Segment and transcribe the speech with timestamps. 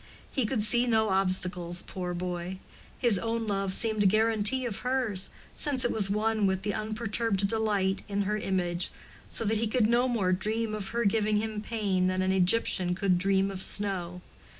[0.31, 2.57] He could see no obstacles, poor boy;
[2.97, 7.47] his own love seemed a guarantee of hers, since it was one with the unperturbed
[7.47, 8.89] delight in her image,
[9.27, 12.95] so that he could no more dream of her giving him pain than an Egyptian
[12.95, 14.21] could dream of snow.